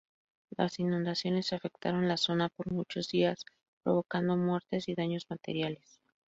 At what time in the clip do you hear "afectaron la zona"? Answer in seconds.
1.53-2.49